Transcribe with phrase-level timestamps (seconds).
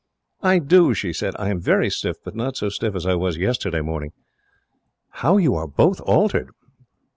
[0.41, 1.35] "I do," she said.
[1.37, 4.13] "I am very stiff, but not so stiff as I was yesterday morning.
[5.21, 6.49] How you are both altered!"